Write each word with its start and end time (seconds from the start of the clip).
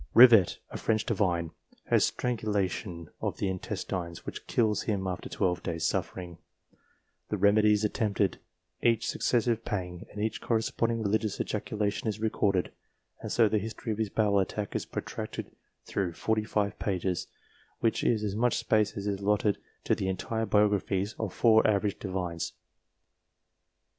Rivet, 0.15 0.57
a 0.71 0.77
French 0.77 1.05
divine, 1.05 1.51
has 1.85 2.05
strangulation 2.05 3.11
of 3.21 3.37
the 3.37 3.47
intestines, 3.49 4.25
which 4.25 4.47
kills 4.47 4.81
him 4.81 5.05
after 5.05 5.29
twelve 5.29 5.61
days' 5.61 5.85
suffering. 5.85 6.39
The 7.29 7.37
remedies 7.37 7.83
attempted, 7.83 8.39
each 8.81 9.07
successive 9.07 9.63
pang, 9.63 10.07
and 10.11 10.19
each 10.19 10.41
corresponding 10.41 11.03
religious 11.03 11.39
ejaculation 11.39 12.07
is 12.07 12.19
recorded, 12.19 12.71
and 13.21 13.31
so 13.31 13.47
the 13.47 13.59
history 13.59 13.91
of 13.91 13.99
his 13.99 14.09
bowel 14.09 14.39
attack 14.39 14.75
is 14.75 14.87
protracted 14.87 15.51
through 15.85 16.13
forty 16.13 16.45
five 16.45 16.79
pages, 16.79 17.27
which 17.79 18.03
is 18.03 18.23
as 18.23 18.33
much 18.35 18.57
space 18.57 18.97
as 18.97 19.05
is 19.05 19.19
allotted 19.19 19.59
to 19.83 19.93
the 19.93 20.07
entire 20.07 20.47
biographies 20.47 21.13
of 21.19 21.31
four 21.31 21.67
average 21.67 21.99
Divines. 21.99 22.53